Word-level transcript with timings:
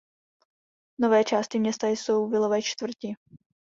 Nové 0.99 1.23
části 1.23 1.59
města 1.59 1.87
jsou 1.87 2.29
vilové 2.29 2.61
čtvrti. 2.61 3.13